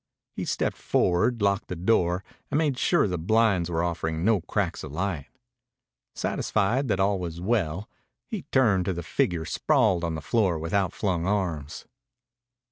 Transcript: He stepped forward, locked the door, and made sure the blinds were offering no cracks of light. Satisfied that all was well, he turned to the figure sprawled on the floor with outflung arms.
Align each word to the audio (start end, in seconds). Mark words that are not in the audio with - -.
He 0.35 0.45
stepped 0.45 0.77
forward, 0.77 1.43
locked 1.43 1.67
the 1.67 1.75
door, 1.75 2.23
and 2.49 2.57
made 2.57 2.79
sure 2.79 3.07
the 3.07 3.19
blinds 3.19 3.69
were 3.69 3.83
offering 3.83 4.25
no 4.25 4.41
cracks 4.41 4.83
of 4.83 4.91
light. 4.91 5.27
Satisfied 6.15 6.87
that 6.87 6.99
all 6.99 7.19
was 7.19 7.39
well, 7.39 7.87
he 8.25 8.41
turned 8.51 8.85
to 8.85 8.93
the 8.93 9.03
figure 9.03 9.45
sprawled 9.45 10.03
on 10.03 10.15
the 10.15 10.19
floor 10.21 10.57
with 10.57 10.73
outflung 10.73 11.27
arms. 11.27 11.85